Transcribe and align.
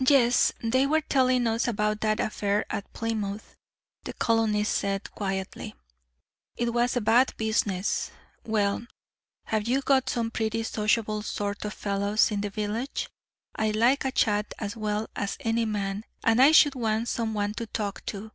"Yes, 0.00 0.50
they 0.62 0.86
were 0.86 1.02
telling 1.02 1.46
us 1.46 1.68
about 1.68 2.00
that 2.00 2.20
affair 2.20 2.64
at 2.70 2.90
Plymouth," 2.94 3.54
the 4.04 4.14
colonist 4.14 4.72
said, 4.74 5.10
quietly. 5.10 5.74
"It 6.56 6.72
was 6.72 6.96
a 6.96 7.02
bad 7.02 7.34
business. 7.36 8.10
Well, 8.46 8.86
have 9.44 9.68
you 9.68 9.82
got 9.82 10.08
some 10.08 10.30
pretty 10.30 10.62
sociable 10.62 11.20
sort 11.20 11.66
of 11.66 11.74
fellows 11.74 12.30
in 12.30 12.40
the 12.40 12.48
village? 12.48 13.10
I 13.56 13.72
like 13.72 14.06
a 14.06 14.10
chat 14.10 14.54
as 14.58 14.74
well 14.74 15.06
as 15.14 15.36
any 15.40 15.66
man, 15.66 16.04
and 16.24 16.40
I 16.40 16.52
should 16.52 16.74
want 16.74 17.08
some 17.08 17.34
one 17.34 17.52
to 17.52 17.66
talk 17.66 18.06
to." 18.06 18.32